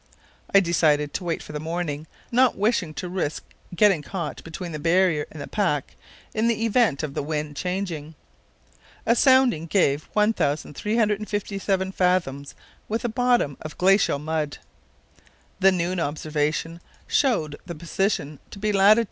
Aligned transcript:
I 0.51 0.61
decided 0.61 1.13
to 1.13 1.23
wait 1.23 1.43
for 1.43 1.53
the 1.53 1.59
morning, 1.59 2.07
not 2.31 2.57
wishing 2.57 2.91
to 2.95 3.07
risk 3.07 3.43
getting 3.75 4.01
caught 4.01 4.43
between 4.43 4.71
the 4.71 4.79
barrier 4.79 5.27
and 5.29 5.39
the 5.39 5.45
pack 5.47 5.95
in 6.33 6.47
the 6.47 6.65
event 6.65 7.03
of 7.03 7.13
the 7.13 7.21
wind 7.21 7.55
changing. 7.55 8.15
A 9.05 9.15
sounding 9.15 9.67
gave 9.67 10.09
1357 10.13 11.91
fathoms, 11.91 12.55
with 12.89 13.05
a 13.05 13.09
bottom 13.09 13.57
of 13.61 13.77
glacial 13.77 14.17
mud. 14.17 14.57
The 15.59 15.71
noon 15.71 15.99
observation 15.99 16.81
showed 17.05 17.57
the 17.67 17.75
position 17.75 18.39
to 18.49 18.57
be 18.57 18.71
lat. 18.71 18.97